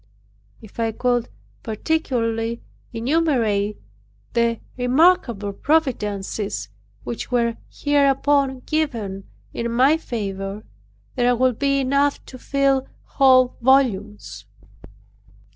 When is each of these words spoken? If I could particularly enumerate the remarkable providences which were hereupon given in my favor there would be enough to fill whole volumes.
If 0.63 0.79
I 0.79 0.93
could 0.93 1.29
particularly 1.61 2.63
enumerate 2.91 3.77
the 4.33 4.59
remarkable 4.75 5.53
providences 5.53 6.69
which 7.03 7.29
were 7.29 7.57
hereupon 7.69 8.61
given 8.61 9.25
in 9.53 9.71
my 9.71 9.97
favor 9.97 10.63
there 11.13 11.35
would 11.35 11.59
be 11.59 11.81
enough 11.81 12.25
to 12.25 12.39
fill 12.39 12.87
whole 13.03 13.57
volumes. 13.61 14.45